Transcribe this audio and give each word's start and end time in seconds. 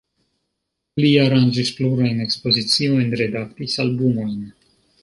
Li 1.03 1.11
aranĝis 1.25 1.71
plurajn 1.81 2.25
ekspoziciojn, 2.27 3.17
redaktis 3.25 3.79
albumojn. 3.87 4.39